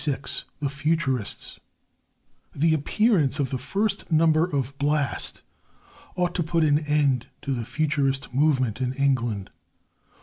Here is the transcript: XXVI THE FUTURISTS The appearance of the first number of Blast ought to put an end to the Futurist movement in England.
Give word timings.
XXVI 0.01 0.45
THE 0.59 0.67
FUTURISTS 0.69 1.59
The 2.55 2.73
appearance 2.73 3.37
of 3.39 3.51
the 3.51 3.59
first 3.59 4.11
number 4.11 4.45
of 4.45 4.75
Blast 4.79 5.43
ought 6.15 6.33
to 6.33 6.41
put 6.41 6.63
an 6.63 6.79
end 6.79 7.27
to 7.43 7.53
the 7.53 7.63
Futurist 7.65 8.33
movement 8.33 8.81
in 8.81 8.93
England. 8.93 9.51